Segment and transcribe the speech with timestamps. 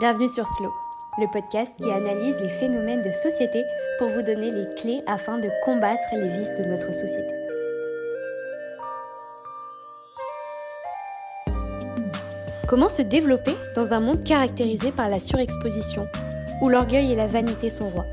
[0.00, 0.72] Bienvenue sur Slow,
[1.18, 3.66] le podcast qui analyse les phénomènes de société
[3.98, 7.34] pour vous donner les clés afin de combattre les vices de notre société.
[12.66, 16.08] Comment se développer dans un monde caractérisé par la surexposition,
[16.62, 18.06] où l'orgueil et la vanité sont rois?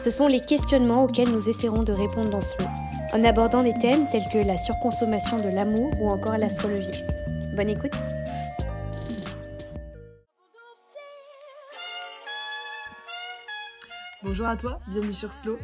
[0.00, 2.68] Ce sont les questionnements auxquels nous essaierons de répondre dans Slow,
[3.12, 7.04] en abordant des thèmes tels que la surconsommation de l'amour ou encore l'astrologie.
[7.54, 7.92] Bonne écoute
[14.24, 15.58] Bonjour à toi, bienvenue sur Slow.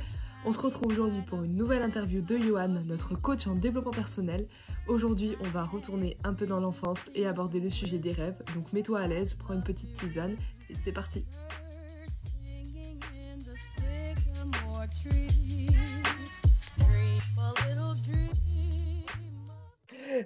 [0.44, 4.48] On se retrouve aujourd'hui pour une nouvelle interview de Johan, notre coach en développement personnel.
[4.88, 8.42] Aujourd'hui, on va retourner un peu dans l'enfance et aborder le sujet des rêves.
[8.56, 10.34] Donc mets-toi à l'aise, prends une petite tisane
[10.68, 11.24] et c'est parti.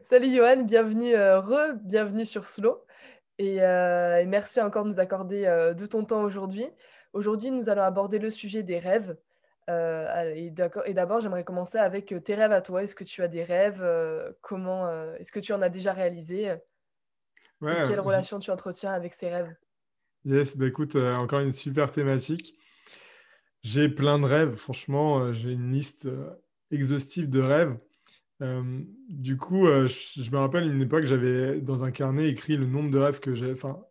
[0.04, 2.82] Salut Johan, bienvenue, euh, re, bienvenue sur Slow.
[3.38, 6.66] Et, euh, et, merci encore de nous accorder euh, de ton temps aujourd'hui.
[7.12, 9.16] Aujourd'hui, nous allons aborder le sujet des rêves.
[9.70, 12.82] Euh, et d'abord, j'aimerais commencer avec euh, tes rêves à toi.
[12.82, 16.54] Est-ce que tu as des rêves euh, Comment Est-ce que tu en as déjà réalisé?
[17.60, 19.54] Quelle relation tu entretiens avec ces rêves?
[20.24, 22.58] Yes, bah écoute, encore une super thématique.
[23.62, 24.56] J'ai plein de rêves.
[24.56, 26.08] Franchement, j'ai une liste
[26.70, 27.76] exhaustive de rêves.
[29.08, 32.98] du coup, je, me rappelle une époque, j'avais dans un carnet écrit le nombre de
[32.98, 33.84] rêves que j'ai, enfin,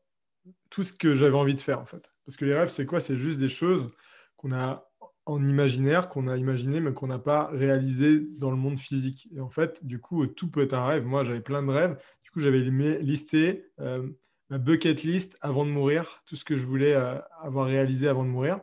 [0.69, 2.11] tout ce que j'avais envie de faire en fait.
[2.32, 3.02] Parce que les rêves, c'est quoi?
[3.02, 3.90] C'est juste des choses
[4.38, 4.90] qu'on a
[5.26, 9.28] en imaginaire, qu'on a imaginé, mais qu'on n'a pas réalisé dans le monde physique.
[9.36, 11.04] Et en fait, du coup, tout peut être un rêve.
[11.04, 12.02] Moi, j'avais plein de rêves.
[12.23, 14.08] Du coup, j'avais listé euh,
[14.50, 18.23] ma bucket list avant de mourir, tout ce que je voulais euh, avoir réalisé avant
[18.23, 18.62] de mourir.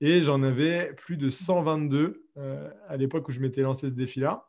[0.00, 4.48] Et j'en avais plus de 122 euh, à l'époque où je m'étais lancé ce défi-là.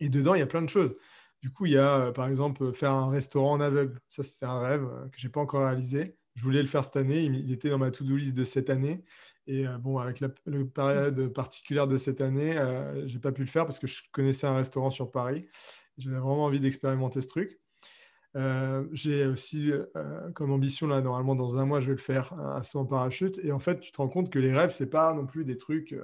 [0.00, 0.98] Et dedans, il y a plein de choses.
[1.40, 3.98] Du coup, il y a, par exemple, faire un restaurant en aveugle.
[4.10, 6.19] Ça, c'était un rêve que je n'ai pas encore réalisé.
[6.40, 7.24] Je voulais le faire cette année.
[7.24, 9.04] Il était dans ma to-do list de cette année.
[9.46, 13.42] Et euh, bon, avec la, période particulière de cette année, euh, je n'ai pas pu
[13.42, 15.50] le faire parce que je connaissais un restaurant sur Paris.
[15.98, 17.60] J'avais vraiment envie d'expérimenter ce truc.
[18.36, 19.70] Euh, j'ai aussi
[20.34, 23.38] comme ambition, là, normalement, dans un mois, je vais le faire un saut en parachute.
[23.44, 25.44] Et en fait, tu te rends compte que les rêves, ce n'est pas non plus
[25.44, 25.94] des trucs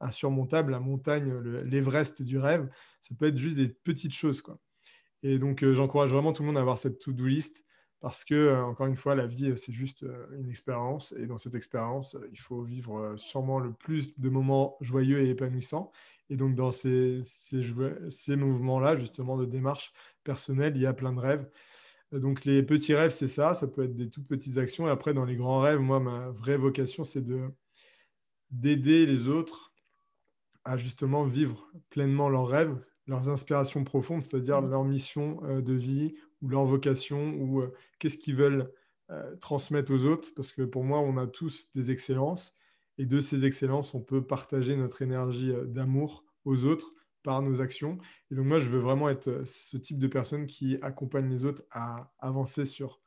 [0.00, 1.32] insurmontables, la montagne,
[1.62, 2.68] l'Everest du rêve.
[3.00, 4.42] Ça peut être juste des petites choses.
[4.42, 4.58] Quoi.
[5.22, 7.63] Et donc, j'encourage vraiment tout le monde à avoir cette to-do list
[8.04, 11.14] parce que, euh, encore une fois, la vie, euh, c'est juste euh, une expérience.
[11.16, 15.90] Et dans cette expérience, il faut vivre sûrement le plus de moments joyeux et épanouissants.
[16.28, 17.22] Et donc, dans ces,
[18.28, 21.48] mouvements-là, justement, de démarche personnelle, il y a plein de rêves.
[22.12, 23.54] Donc, les petits rêves, c'est ça.
[23.54, 24.86] Ça peut être des toutes petites actions.
[24.86, 27.48] Et après, dans les grands rêves, moi, ma vraie vocation, c'est de,
[28.50, 29.72] d'aider les autres
[30.64, 34.70] à justement vivre pleinement leurs rêves, leurs inspirations profondes, c'est-à-dire mmh.
[34.70, 38.70] leur mission de vie ou leur vocation ou euh, qu'est-ce qu'ils veulent
[39.10, 40.32] euh, transmettre aux autres.
[40.34, 42.54] Parce que pour moi, on a tous des excellences
[42.98, 47.60] et de ces excellences, on peut partager notre énergie euh, d'amour aux autres par nos
[47.60, 47.98] actions.
[48.30, 51.62] Et donc moi, je veux vraiment être ce type de personne qui accompagne les autres
[51.70, 53.00] à avancer sur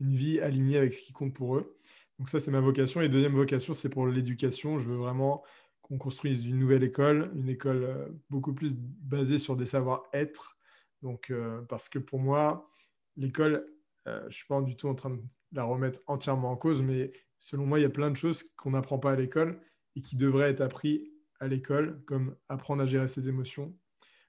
[0.00, 1.76] une vie alignée avec ce qui compte pour eux.
[2.18, 3.02] Donc ça, c'est ma vocation.
[3.02, 4.78] Et deuxième vocation, c'est pour l'éducation.
[4.78, 5.42] Je veux vraiment
[5.82, 10.56] qu'on construise une nouvelle école, une école beaucoup plus basée sur des savoir-être.
[11.02, 12.70] Donc, euh, parce que pour moi,
[13.16, 13.66] l'école,
[14.06, 15.20] euh, je ne suis pas du tout en train de
[15.52, 18.70] la remettre entièrement en cause, mais selon moi, il y a plein de choses qu'on
[18.70, 19.60] n'apprend pas à l'école
[19.96, 21.00] et qui devraient être apprises
[21.40, 23.76] à l'école, comme apprendre à gérer ses émotions,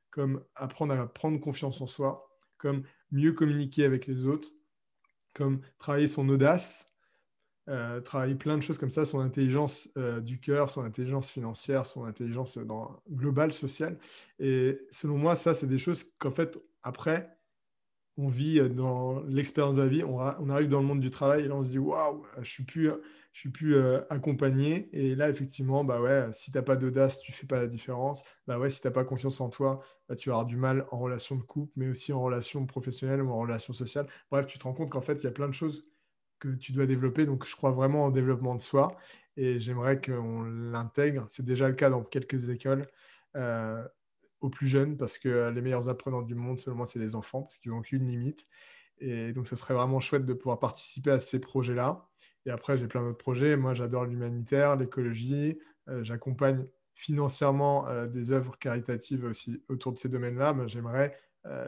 [0.09, 2.27] comme apprendre à prendre confiance en soi,
[2.57, 4.49] comme mieux communiquer avec les autres,
[5.33, 6.91] comme travailler son audace,
[7.69, 9.87] euh, travailler plein de choses comme ça, son intelligence
[10.21, 13.97] du cœur, son intelligence financière, son intelligence dans, globale, sociale.
[14.39, 17.37] Et selon moi, ça, c'est des choses qu'en fait, après,
[18.17, 20.19] on vit dans l'expérience de la vie, on,
[20.49, 22.91] arrive dans le monde du travail et là on se dit waouh, je suis plus,
[23.33, 24.89] je suis plus euh, accompagné.
[24.93, 28.23] Et là, effectivement, bah ouais, si tu n'as pas d'audace, tu fais pas la différence.
[28.47, 30.85] Bah ouais, si tu n'as pas confiance en toi, bah, tu vas avoir du mal
[30.91, 34.07] en relation de couple, mais aussi en relation professionnelle ou en relation sociale.
[34.31, 35.85] Bref, tu te rends compte qu'en fait, il y a plein de choses
[36.43, 37.25] que tu dois développer.
[37.25, 38.95] Donc, je crois vraiment au développement de soi
[39.37, 41.25] et j'aimerais qu'on l'intègre.
[41.29, 42.87] C'est déjà le cas dans quelques écoles.
[43.35, 43.83] Euh,
[44.43, 47.43] aux plus jeunes parce que euh, les meilleurs apprenants du monde, seulement, c'est les enfants
[47.43, 48.45] parce qu'ils n'ont aucune limite.
[48.99, 52.05] Et donc, ça serait vraiment chouette de pouvoir participer à ces projets-là.
[52.45, 53.55] Et après, j'ai plein d'autres projets.
[53.55, 55.57] Moi, j'adore l'humanitaire, l'écologie.
[55.87, 60.55] Euh, j'accompagne financièrement euh, des œuvres caritatives aussi autour de ces domaines-là.
[60.67, 61.17] j'aimerais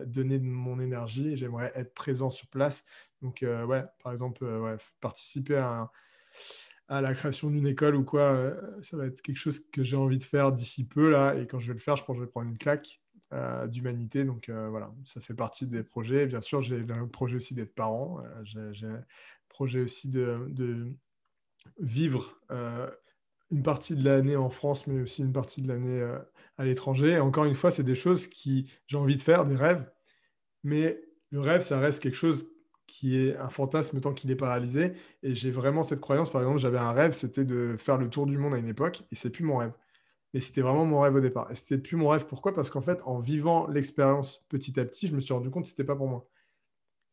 [0.06, 2.84] donner de mon énergie, j'aimerais être présent sur place.
[3.22, 5.58] Donc, ouais, par exemple, ouais, participer
[6.88, 9.96] à la création d'une école ou quoi, euh, ça va être quelque chose que j'ai
[9.96, 11.36] envie de faire d'ici peu là.
[11.36, 13.02] Et quand je vais le faire, je pense que je vais prendre une claque
[13.34, 14.24] euh, d'humanité.
[14.24, 16.28] Donc euh, voilà, ça fait partie des projets.
[16.28, 18.22] Bien sûr, j'ai le projet aussi d'être parent.
[18.44, 19.04] j'ai le
[19.50, 20.94] projet aussi de,
[21.80, 22.40] vivre
[23.52, 26.04] une partie de l'année en France, mais aussi une partie de l'année
[26.58, 27.20] à l'étranger.
[27.20, 29.90] Encore une fois, c'est des choses qui j'ai envie de faire, des rêves.
[30.64, 31.02] Mais
[31.32, 32.48] le rêve, ça reste quelque chose
[32.88, 34.94] qui est un fantasme tant qu'il n'est pas réalisé.
[35.24, 36.32] Et j'ai vraiment cette croyance.
[36.32, 39.04] Par exemple, j'avais un rêve, c'était de faire le tour du monde à une époque,
[39.12, 39.74] et c'est plus mon rêve.
[40.34, 41.50] Mais c'était vraiment mon rêve au départ.
[41.52, 42.26] Et c'était plus mon rêve.
[42.28, 42.54] Pourquoi?
[42.54, 45.70] Parce qu'en fait, en vivant l'expérience petit à petit, je me suis rendu compte que
[45.70, 46.28] ce n'était pas pour moi.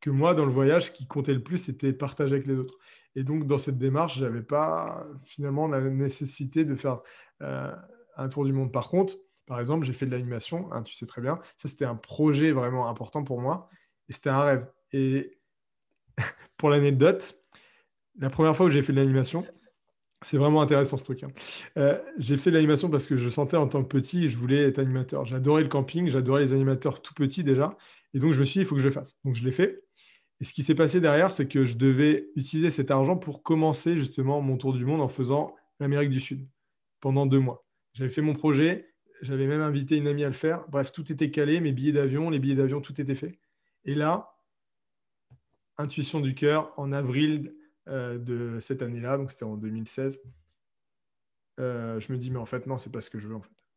[0.02, 2.76] Que moi, dans le voyage, ce qui comptait le plus, c'était partager avec les autres.
[3.14, 7.00] Et donc, dans cette démarche, je n'avais pas finalement la nécessité de faire
[7.40, 7.74] euh,
[8.16, 8.72] un tour du monde.
[8.72, 9.14] Par contre,
[9.46, 11.40] par exemple, j'ai fait de l'animation, hein, tu sais très bien.
[11.56, 13.68] Ça, c'était un projet vraiment important pour moi.
[14.08, 14.66] Et c'était un rêve.
[14.92, 15.38] Et
[16.56, 17.38] pour l'anecdote,
[18.18, 19.46] la première fois où j'ai fait de l'animation,
[20.22, 21.24] c'est vraiment intéressant ce truc.
[21.24, 21.30] Hein.
[21.78, 24.62] Euh, j'ai fait de l'animation parce que je sentais en tant que petit, je voulais
[24.68, 25.24] être animateur.
[25.24, 27.76] J'adorais le camping, j'adorais les animateurs tout petits déjà.
[28.14, 29.16] Et donc, je me suis dit, il faut que je le fasse.
[29.24, 29.82] Donc, je l'ai fait.
[30.42, 33.96] Et ce qui s'est passé derrière, c'est que je devais utiliser cet argent pour commencer
[33.96, 36.48] justement mon tour du monde en faisant l'Amérique du Sud
[36.98, 37.64] pendant deux mois.
[37.92, 40.68] J'avais fait mon projet, j'avais même invité une amie à le faire.
[40.68, 43.38] Bref, tout était calé, mes billets d'avion, les billets d'avion, tout était fait.
[43.84, 44.34] Et là,
[45.78, 47.54] intuition du cœur, en avril
[47.86, 50.20] euh, de cette année-là, donc c'était en 2016,
[51.60, 53.36] euh, je me dis, mais en fait, non, c'est pas ce que je veux.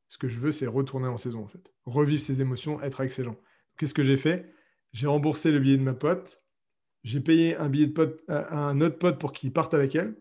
[0.10, 1.72] Ce que je veux, c'est retourner en saison, en fait.
[1.86, 3.38] Revivre ces émotions, être avec ces gens.
[3.78, 4.52] Qu'est-ce que j'ai fait?
[4.94, 6.42] J'ai remboursé le billet de ma pote,
[7.06, 10.18] j'ai payé un billet de à un autre pote pour qu'il parte avec elle,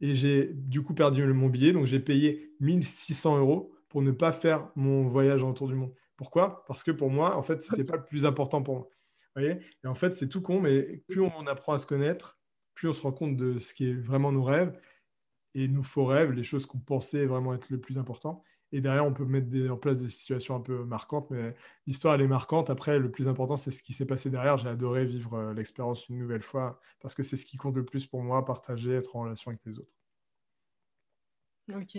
[0.00, 4.32] et j'ai du coup perdu mon billet, donc j'ai payé 1600 euros pour ne pas
[4.32, 5.94] faire mon voyage autour du monde.
[6.16, 6.64] Pourquoi?
[6.66, 8.88] Parce que pour moi, en fait, ce n'était pas le plus important pour moi.
[9.38, 12.38] Et en fait, c'est tout con, mais plus on apprend à se connaître,
[12.74, 14.78] plus on se rend compte de ce qui est vraiment nos rêves.
[15.54, 18.42] Et nos faux rêves, les choses qu'on pensait vraiment être le plus important.
[18.72, 21.54] Et derrière, on peut mettre en place des situations un peu marquantes, mais
[21.86, 22.68] l'histoire, elle est marquante.
[22.68, 24.56] Après, le plus important, c'est ce qui s'est passé derrière.
[24.56, 27.84] J'ai adoré vivre euh, l'expérience une nouvelle fois parce que c'est ce qui compte le
[27.84, 29.94] plus pour moi, partager, être en relation avec les autres.
[31.72, 31.96] Ok.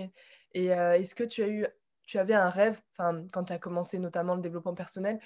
[0.53, 1.65] Et euh, est-ce que tu as eu,
[2.03, 5.19] tu avais un rêve, quand tu as commencé notamment le développement personnel,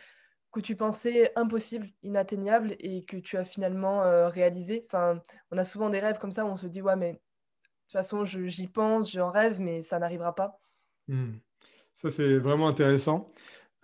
[0.51, 4.87] que tu pensais impossible, inatteignable et que tu as finalement euh, réalisé?
[4.93, 7.93] On a souvent des rêves comme ça où on se dit ouais mais de toute
[7.93, 10.59] façon j'y pense, j'en rêve mais ça n'arrivera pas.
[11.07, 11.33] Hmm.
[11.93, 13.31] Ça c'est vraiment intéressant.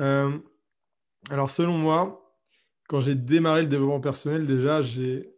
[0.01, 0.37] Euh,
[1.29, 2.35] alors selon moi,
[2.87, 5.33] quand j'ai démarré le développement personnel déjà j'ai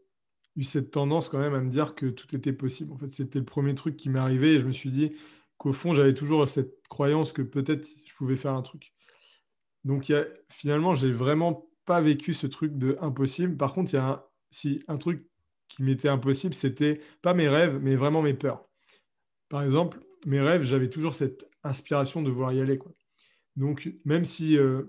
[0.56, 2.92] eu cette tendance quand même à me dire que tout était possible.
[2.94, 5.14] En fait c'était le premier truc qui m'est arrivé et je me suis dit
[5.58, 8.94] qu'au fond j'avais toujours cette croyance que peut-être je pouvais faire un truc.
[9.86, 10.12] Donc,
[10.50, 13.58] finalement, j'ai vraiment pas vécu ce truc de impossible.
[13.58, 15.28] Par contre, il y a si, un truc
[15.68, 18.68] qui m'était impossible, c'était pas mes rêves, mais vraiment mes peurs.
[19.50, 22.78] Par exemple, mes rêves, j'avais toujours cette inspiration de vouloir y aller.
[22.78, 22.92] Quoi.
[23.56, 24.84] Donc, même si euh,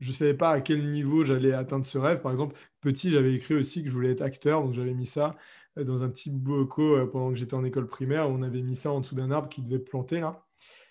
[0.00, 3.34] je ne savais pas à quel niveau j'allais atteindre ce rêve, par exemple, petit, j'avais
[3.34, 5.36] écrit aussi que je voulais être acteur, donc j'avais mis ça
[5.78, 8.76] euh, dans un petit boco euh, pendant que j'étais en école primaire, on avait mis
[8.76, 10.44] ça en dessous d'un arbre qui devait planter là.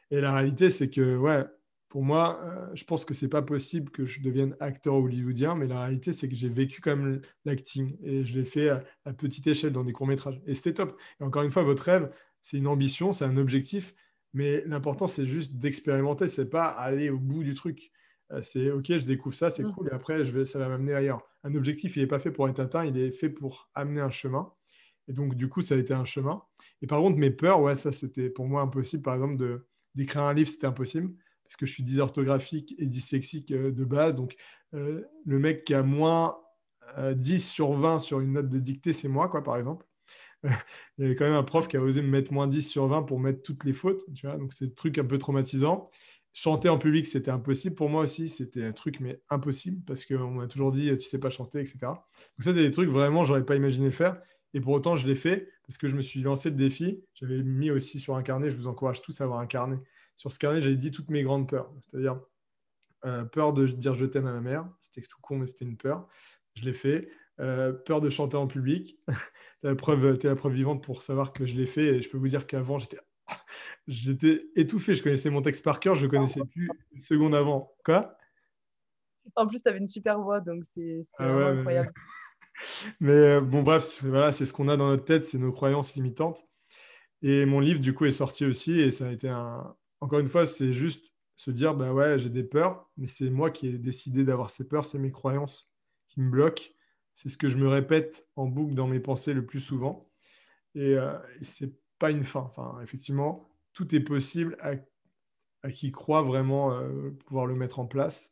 [0.09, 1.45] Et la réalité, c'est que, ouais,
[1.89, 2.41] pour moi,
[2.73, 6.29] je pense que c'est pas possible que je devienne acteur hollywoodien, mais la réalité, c'est
[6.29, 9.91] que j'ai vécu quand même l'acting et je l'ai fait à, petite échelle dans des
[9.93, 10.41] courts-métrages.
[10.45, 10.97] Et c'était top.
[11.19, 12.09] Et encore une fois, votre rêve,
[12.41, 13.93] c'est une ambition, c'est un objectif,
[14.33, 17.91] mais l'important, c'est juste d'expérimenter, c'est pas aller au bout du truc.
[18.31, 19.73] Euh, c'est OK, je découvre ça, c'est mmh.
[19.73, 21.21] cool, et après, je vais, ça va m'amener ailleurs.
[21.43, 24.09] Un objectif, il n'est pas fait pour être atteint, il est fait pour amener un
[24.09, 24.51] chemin.
[25.07, 26.41] Et donc, du coup, ça a été un chemin.
[26.81, 29.03] Et par contre, mes peurs, ouais, ça, c'était pour moi impossible.
[29.03, 29.61] Par exemple,
[29.95, 31.13] d'écrire un livre, c'était impossible
[31.51, 34.15] parce que je suis dysorthographique et dyslexique euh, de base.
[34.15, 34.35] Donc,
[34.73, 36.37] euh, le mec qui a moins
[36.97, 39.85] 10 euh, sur 20 sur une note de dictée, c'est moi, quoi, par exemple.
[40.97, 42.87] Il y avait quand même un prof qui a osé me mettre moins 10 sur
[42.87, 44.03] 20 pour mettre toutes les fautes.
[44.13, 45.85] Tu vois Donc, c'est un truc un peu traumatisant.
[46.33, 47.75] Chanter en public, c'était impossible.
[47.75, 51.19] Pour moi aussi, c'était un truc, mais impossible, parce qu'on m'a toujours dit, tu sais
[51.19, 51.77] pas chanter, etc.
[51.81, 51.99] Donc,
[52.39, 54.21] ça, c'est des trucs vraiment, j'aurais pas imaginé faire.
[54.53, 57.03] Et pour autant, je l'ai fait parce que je me suis lancé le défi.
[57.13, 59.77] J'avais mis aussi sur un carnet, je vous encourage tous à avoir un carnet
[60.21, 61.73] sur ce carnet, j'avais dit toutes mes grandes peurs.
[61.81, 62.19] C'est-à-dire
[63.05, 64.69] euh, peur de dire je t'aime à ma mère.
[64.83, 66.07] C'était tout con, mais c'était une peur.
[66.53, 67.09] Je l'ai fait.
[67.39, 68.99] Euh, peur de chanter en public.
[69.63, 69.75] tu es la
[70.35, 71.85] preuve vivante pour savoir que je l'ai fait.
[71.85, 72.99] Et je peux vous dire qu'avant, j'étais
[73.87, 74.95] j'étais étouffé.
[74.95, 75.95] Je connaissais mon texte par cœur.
[75.95, 77.73] Je ne connaissais plus une seconde avant.
[77.83, 78.17] Quoi?
[79.35, 81.93] En plus, tu avais une super voix, donc c'est ah incroyable.
[82.99, 85.95] Mais, euh, bon, bref, voilà, c'est ce qu'on a dans notre tête, c'est nos croyances
[85.95, 86.45] limitantes.
[87.21, 88.79] Et mon livre, du coup, est sorti aussi.
[88.79, 92.29] Et ça a été un, encore une fois, c'est juste se dire, bah ouais, j'ai
[92.29, 95.71] des peurs, mais c'est moi qui ai décidé d'avoir ces peurs, c'est mes croyances
[96.07, 96.63] qui me bloquent.
[97.15, 100.09] C'est ce que je me répète en boucle dans mes pensées le plus souvent.
[100.75, 102.41] Et, euh, ce n'est pas une fin.
[102.41, 104.75] Enfin, effectivement, tout est possible à,
[105.71, 108.29] qui croit vraiment euh, pouvoir le mettre en place.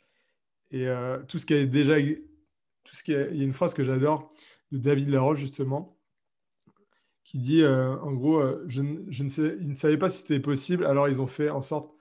[0.71, 1.95] Et euh, tout ce qui est déjà.
[2.83, 4.29] Tout ce qui il y a une phrase que j'adore
[4.71, 6.00] de David Laroche, justement,
[7.24, 10.86] qui dit, en gros, je, je, ne sais, ils ne savaient pas si c'était possible,
[10.86, 11.93] alors ils ont fait en sorte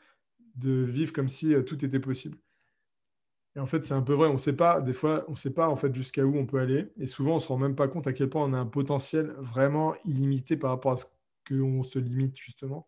[0.55, 2.39] de vivre comme si tout était possible.
[3.59, 4.29] Et en fait, c'est un peu vrai.
[4.29, 6.47] On ne sait pas, des fois, on ne sait pas en fait jusqu'à où on
[6.47, 6.93] peut aller.
[7.01, 8.67] Et souvent, on ne se rend même pas compte à quel point on a un
[8.67, 11.07] potentiel vraiment illimité par rapport à ce
[11.49, 12.87] qu'on se limite justement.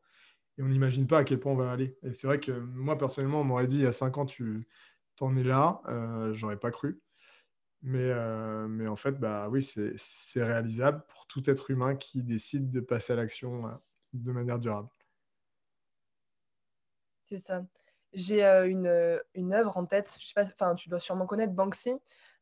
[0.59, 1.99] Et on n'imagine pas à quel point on va aller.
[2.05, 4.69] Et c'est vrai que moi, personnellement, on m'aurait dit il y a cinq ans, tu
[5.21, 5.83] en es là.
[5.89, 7.01] Euh, J'aurais pas cru.
[7.83, 12.71] Mais, euh, mais en fait, bah, oui, c'est réalisable pour tout être humain qui décide
[12.71, 13.73] de passer à l'action euh,
[14.13, 14.89] de manière durable.
[17.25, 17.67] C'est ça.
[18.13, 21.53] J'ai euh, une, une œuvre en tête, je sais pas, enfin, tu dois sûrement connaître
[21.53, 21.95] Banksy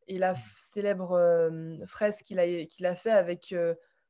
[0.07, 1.51] et la célèbre
[1.87, 3.55] fresque qu'il a, qu'il a fait avec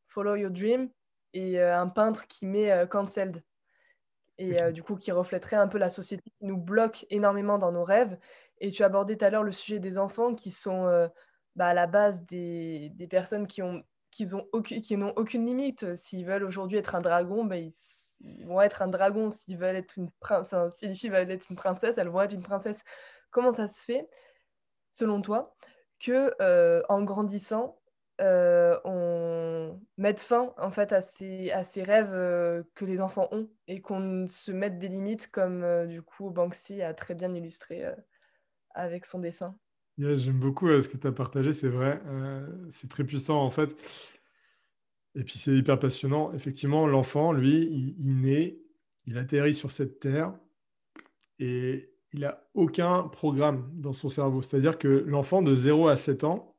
[0.07, 0.91] Follow Your Dream
[1.35, 3.43] et un peintre qui met Cancelled
[4.38, 7.83] et du coup qui reflèterait un peu la société qui nous bloque énormément dans nos
[7.83, 8.17] rêves.
[8.61, 10.85] Et tu abordais tout à l'heure le sujet des enfants qui sont
[11.57, 15.97] bah, à la base des, des personnes qui ont qui ont qui n'ont aucune limite.
[15.97, 17.73] S'ils veulent aujourd'hui être un dragon, bah, ils,
[18.45, 19.31] vont être un dragon.
[19.31, 22.35] S'ils veulent être une princesse, si les filles veulent être une princesse, elles vont être
[22.35, 22.83] une princesse.
[23.31, 24.09] Comment ça se fait,
[24.93, 25.55] selon toi,
[26.01, 26.33] que
[26.89, 27.79] en grandissant,
[28.21, 33.81] euh, on mette fin en fait à ces, rêves euh, que les enfants ont et
[33.81, 37.85] qu'on se mette des limites comme euh, du coup Banksy a très bien illustré
[38.75, 39.57] avec son dessin?
[39.99, 42.01] J'aime beaucoup ce que tu as partagé, c'est vrai,
[42.71, 43.75] c'est très puissant en fait.
[45.15, 46.33] Et puis c'est hyper passionnant.
[46.33, 48.59] Effectivement, l'enfant, lui, il, naît,
[49.07, 50.35] il atterrit sur cette terre
[51.38, 54.43] et il n'a aucun programme dans son cerveau.
[54.43, 56.57] C'est-à-dire que l'enfant de 0 à 7 ans,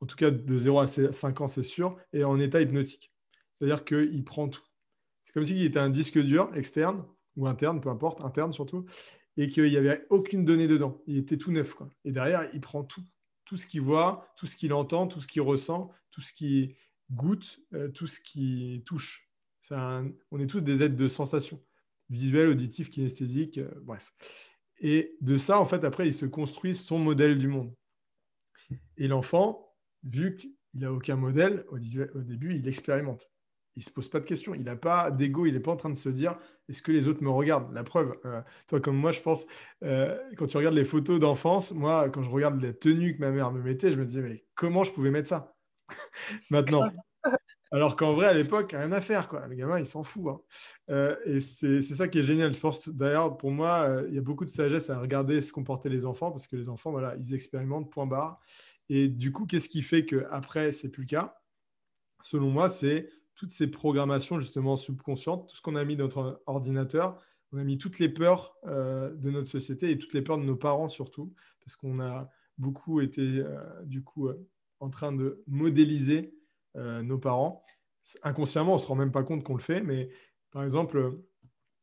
[0.00, 3.12] en tout cas de 0 à 5 ans, c'est sûr, et en état hypnotique.
[3.58, 4.62] C'est-à-dire qu'il prend tout.
[5.24, 7.04] C'est comme s'il était un disque dur externe
[7.36, 8.86] ou interne, peu importe, interne surtout,
[9.36, 11.02] et qu'il n'y avait aucune donnée dedans.
[11.06, 11.76] Il était tout neuf.
[12.04, 13.04] Et derrière, il prend tout.
[13.44, 16.74] Tout ce qu'il voit, tout ce qu'il entend, tout ce qu'il ressent, tout ce qu'il
[17.10, 19.28] goûte, euh, tout ce qui touche.
[19.70, 21.62] on est tous des êtres de sensation,
[22.10, 24.12] visuelle, auditive, kinesthésique, euh, bref.
[24.80, 27.74] Et de ça, en fait, après, il se construit son modèle du monde.
[28.96, 29.74] Et l'enfant,
[30.04, 33.28] vu qu'il n'a aucun modèle, au, début, il expérimente.
[33.74, 34.54] Il ne se pose pas de questions.
[34.54, 35.46] Il n'a pas d'ego.
[35.46, 36.38] Il n'est pas en train de se dire
[36.68, 37.72] est-ce que les autres me regardent?
[37.72, 39.46] La preuve, euh, toi comme moi, je pense,
[39.80, 43.52] quand tu regardes les photos d'enfance, moi, quand je regarde la tenue que ma mère
[43.52, 45.57] me mettait, je me disais mais comment je pouvais mettre ça?
[46.50, 46.90] Maintenant.
[47.70, 49.28] Alors qu'en vrai, à l'époque, rien à faire.
[49.28, 49.46] Quoi.
[49.46, 50.26] Le gamin, il s'en fout.
[50.28, 50.40] Hein.
[50.90, 52.54] Euh, et c'est ça qui est génial.
[52.54, 55.90] Je pense, d'ailleurs, pour moi, il y a beaucoup de sagesse à regarder se comporter
[55.90, 58.40] les enfants, parce que les enfants, voilà, ils expérimentent, point barre.
[58.88, 61.38] Et du coup, qu'est-ce qui fait qu'après, ce n'est plus le cas?
[62.22, 66.42] Selon moi, c'est toutes ces programmations justement subconscientes, tout ce qu'on a mis dans notre
[66.46, 67.22] ordinateur.
[67.52, 70.44] On a mis toutes les peurs euh, de notre société et toutes les peurs de
[70.44, 71.32] nos parents surtout,
[71.64, 72.28] parce qu'on a
[72.58, 74.46] beaucoup été euh, du coup euh,
[74.80, 76.34] en train de modéliser
[76.74, 77.64] nos parents.
[78.22, 80.10] Inconsciemment, on ne se rend même pas compte qu'on le fait, mais
[80.52, 81.18] par exemple,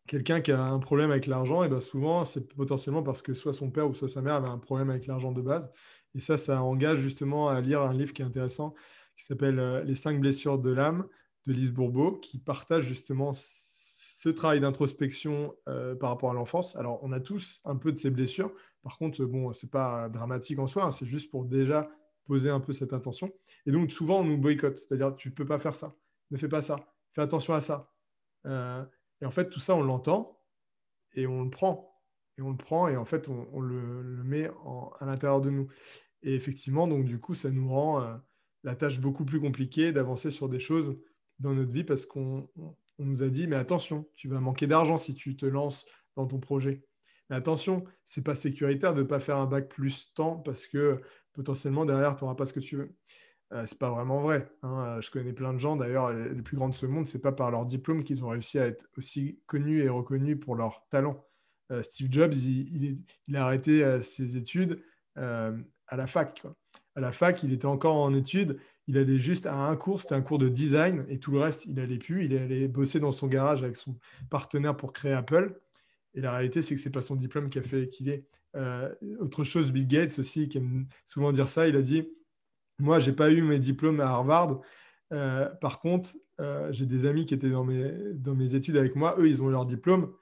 [0.08, 3.54] quelqu'un qui a un problème avec l'argent, et ben souvent, c'est potentiellement parce que soit
[3.54, 5.70] son père ou soit sa mère avait un problème avec l'argent de base.
[6.14, 8.74] Et ça, ça engage justement à lire un livre qui est intéressant,
[9.18, 11.08] qui s'appelle euh, Les cinq blessures de l'âme
[11.46, 16.76] de Lise Bourbeau, qui partage justement ce travail d'introspection euh, par rapport à l'enfance.
[16.76, 18.52] Alors, on a tous un peu de ces blessures.
[18.82, 21.90] Par contre, bon, c'est pas dramatique en soi, hein, c'est juste pour déjà
[22.26, 23.32] poser un peu cette intention.
[23.66, 25.96] Et donc, souvent, on nous boycotte, c'est-à-dire, tu ne peux pas faire ça,
[26.32, 26.76] ne fais pas ça,
[27.14, 27.94] fais attention à ça.
[28.46, 28.84] Euh,
[29.22, 30.40] et en fait, tout ça, on l'entend
[31.14, 31.92] et on le prend.
[32.38, 34.50] Et on le prend et en fait, on, le, met
[35.00, 35.70] à l'intérieur de nous.
[36.22, 38.16] Et effectivement, donc du coup, ça nous rend euh,
[38.64, 40.98] la tâche beaucoup plus compliquée d'avancer sur des choses
[41.40, 42.50] dans notre vie parce qu'on
[43.00, 45.86] nous a dit, mais attention, tu vas manquer d'argent si tu te lances
[46.18, 46.84] dans ton projet.
[47.30, 51.02] Mais attention, c'est pas sécuritaire de ne pas faire un bac plus temps parce que
[51.36, 52.96] potentiellement derrière, tu n'auras pas ce que tu veux.
[53.54, 54.50] Euh, c'est pas vraiment vrai.
[54.64, 55.00] Hein.
[55.02, 57.52] Je connais plein de gens, d'ailleurs, les, plus grands de ce monde, c'est pas par
[57.52, 61.24] leur diplôme qu'ils ont réussi à être aussi connus et reconnus pour leur talent.
[61.72, 63.04] Euh, Steve Jobs, il,
[63.36, 64.82] a arrêté ses études
[65.16, 66.44] à la fac.
[66.96, 68.58] À la fac, il était encore en études.
[68.88, 71.66] Il allait juste à un cours, c'était un cours de design, et tout le reste,
[71.66, 72.26] il allait plus.
[72.26, 73.98] Il allait bosser dans son garage avec son
[74.30, 75.60] partenaire pour créer Apple.
[76.16, 78.26] Et la réalité, c'est que c'est pas son diplôme qui a fait qu'il est.
[78.56, 82.08] Euh, autre chose, Bill Gates aussi, qui aime souvent dire ça, il a dit
[82.80, 84.62] Moi, j'ai pas eu mes diplômes à Harvard.
[85.14, 88.96] Euh, par contre, euh, j'ai des amis qui étaient dans mes, dans mes études avec
[88.96, 89.16] moi.
[89.20, 90.14] Eux, ils ont eu leur diplôme.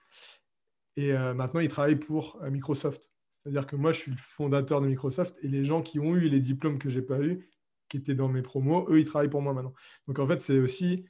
[0.95, 3.09] Et maintenant, ils travaillent pour Microsoft.
[3.31, 6.29] C'est-à-dire que moi, je suis le fondateur de Microsoft et les gens qui ont eu
[6.29, 7.50] les diplômes que je n'ai pas eu,
[7.89, 9.73] qui étaient dans mes promos, eux, ils travaillent pour moi maintenant.
[10.07, 11.05] Donc en fait, c'est aussi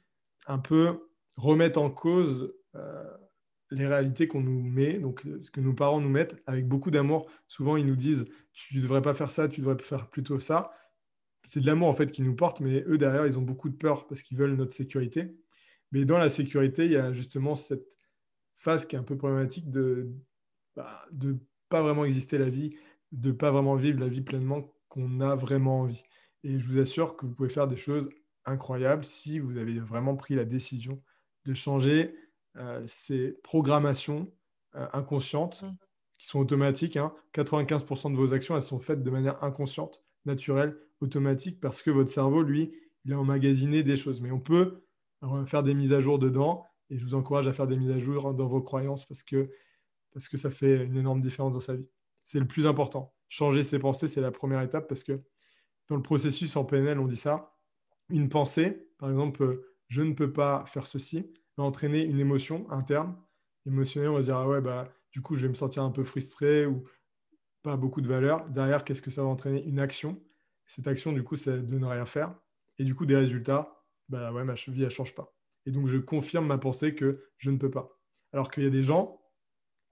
[0.46, 2.54] un peu remettre en cause
[3.74, 7.30] les réalités qu'on nous met, donc ce que nos parents nous mettent avec beaucoup d'amour.
[7.48, 10.72] Souvent, ils nous disent tu ne devrais pas faire ça, tu devrais faire plutôt ça.
[11.42, 13.76] C'est de l'amour en fait qui nous porte, mais eux derrière, ils ont beaucoup de
[13.76, 15.36] peur parce qu'ils veulent notre sécurité.
[15.92, 17.86] Mais dans la sécurité, il y a justement cette
[18.56, 20.08] phase qui est un peu problématique de
[20.76, 21.06] bah,
[21.68, 22.76] pas vraiment exister la vie,
[23.12, 26.02] de pas vraiment vivre la vie pleinement qu'on a vraiment envie.
[26.42, 28.08] Et je vous assure que vous pouvez faire des choses
[28.44, 31.02] incroyables si vous avez vraiment pris la décision
[31.44, 32.23] de changer euh,
[32.86, 34.32] ces programmations
[34.76, 35.76] euh, inconscientes mmh.
[36.18, 36.98] qui sont automatiques.
[37.32, 38.10] 95% hein.
[38.10, 42.42] de vos actions, elles sont faites de manière inconsciente, naturelle, automatique, parce que votre cerveau,
[42.42, 44.20] lui, il a emmagasiné des choses.
[44.20, 44.84] Mais on peut
[45.46, 46.66] faire des mises à jour dedans.
[46.90, 49.50] Et je vous encourage à faire des mises à jour dans vos croyances parce que,
[50.12, 51.88] parce que ça fait une énorme différence dans sa vie.
[52.24, 53.14] C'est le plus important.
[53.28, 55.22] Changer ses pensées, c'est la première étape parce que
[55.88, 57.54] dans le processus en PNL, on dit ça.
[58.08, 63.16] Une pensée, par exemple, je ne peux pas faire ceci, va entraîner une émotion interne.
[63.66, 66.04] Émotionnelle, on va dire, ah ouais, bah, du coup, je vais me sentir un peu
[66.04, 66.84] frustré ou
[67.62, 68.48] pas beaucoup de valeur.
[68.50, 70.20] Derrière, qu'est-ce que ça va entraîner Une action?
[70.66, 72.34] Cette action, du coup, c'est de ne rien faire.
[72.78, 75.34] Et du coup, des résultats, bah ouais, ma vie, elle ne change pas.
[75.66, 77.98] Et donc, je confirme ma pensée que je ne peux pas.
[78.32, 79.20] Alors qu'il y a des gens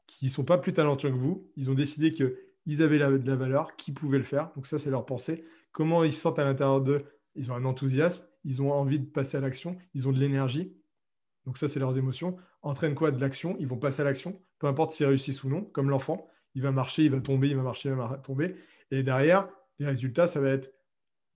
[0.06, 3.36] qui ne sont pas plus talentueux que vous, ils ont décidé qu'ils avaient de la
[3.36, 4.52] valeur, qu'ils pouvaient le faire.
[4.56, 5.44] Donc, ça, c'est leur pensée.
[5.70, 7.04] Comment ils se sentent à l'intérieur d'eux?
[7.34, 10.76] Ils ont un enthousiasme, ils ont envie de passer à l'action, ils ont de l'énergie.
[11.46, 12.36] Donc, ça, c'est leurs émotions.
[12.62, 13.56] Entraîne quoi De l'action?
[13.58, 16.28] Ils vont passer à l'action, peu importe s'ils réussissent ou non, comme l'enfant.
[16.54, 18.56] Il va marcher, il va tomber, il va marcher, il va tomber.
[18.90, 20.72] Et derrière, les résultats, ça va être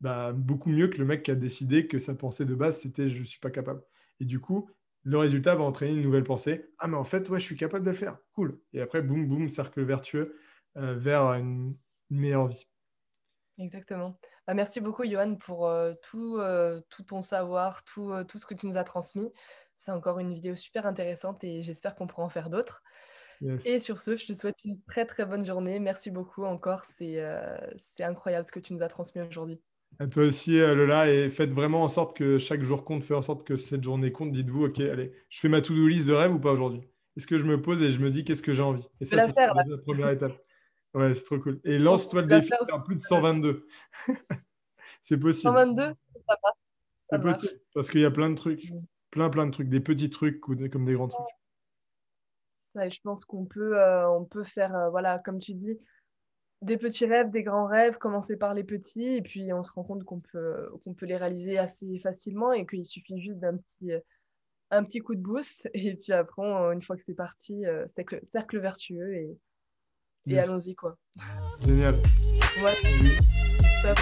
[0.01, 3.09] bah, beaucoup mieux que le mec qui a décidé que sa pensée de base, c'était
[3.09, 3.83] je ne suis pas capable.
[4.21, 4.69] Et du coup,
[5.03, 6.69] le résultat va entraîner une nouvelle pensée.
[6.79, 8.19] Ah, mais en fait, ouais, je suis capable de le faire.
[8.35, 8.59] Cool.
[8.73, 10.37] Et après, boum, boum, cercle vertueux
[10.77, 11.77] euh, vers une,
[12.11, 12.67] meilleure vie.
[13.59, 14.19] Exactement.
[14.47, 18.67] Bah, merci beaucoup, Johan, pour euh, tout, euh, tout, ton savoir, tout, ce que tu
[18.67, 19.33] nous as transmis.
[19.79, 22.83] C'est encore une vidéo super intéressante et j'espère qu'on pourra en faire d'autres.
[23.65, 25.79] Et sur ce, je te souhaite une très très bonne journée.
[25.79, 26.85] Merci beaucoup encore.
[26.85, 27.23] C'est
[28.01, 29.61] incroyable ce que tu nous as transmis aujourd'hui.
[29.99, 33.17] À toi aussi, euh, Lola, et faites vraiment en sorte que chaque jour compte, faites
[33.17, 34.31] en sorte que cette journée compte.
[34.31, 36.83] Dites-vous, OK, allez, je fais ma to-do list de rêve ou pas aujourd'hui?
[37.17, 38.87] Est-ce que je me pose et je me dis qu'est-ce que j'ai envie?
[39.01, 40.39] Et ça, c'est la première étape.
[40.93, 41.61] Ouais, c'est trop cool.
[41.65, 43.67] Et lance-toi le défi à plus de 122.
[45.03, 45.55] c'est possible.
[45.55, 46.53] 122, ça va.
[47.11, 48.67] C'est possible, parce qu'il y a plein de trucs,
[49.11, 51.27] plein, plein de trucs, des petits trucs comme des grands trucs.
[52.75, 55.79] je pense qu'on peut, euh, on peut faire, euh, voilà, comme tu dis,
[56.63, 59.85] des petits rêves, des grands rêves, commencer par les petits, et puis on se rend
[59.85, 63.93] compte qu'on peut, qu'on peut les réaliser assez facilement et qu'il suffit juste d'un petit,
[64.71, 65.69] un petit coup de boost.
[65.75, 66.43] Et puis après,
[66.73, 69.39] une fois que c'est parti, euh, c'est le cercle vertueux et,
[70.27, 70.75] et allons-y.
[70.75, 70.97] quoi.
[71.65, 71.95] Génial.
[72.63, 72.75] Ouais.
[73.83, 73.99] Top.